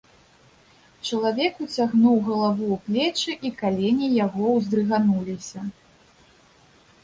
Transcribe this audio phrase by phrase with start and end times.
[1.09, 5.59] Чалавек уцягнуў галаву ў плечы, і калені яго ўздрыгануліся.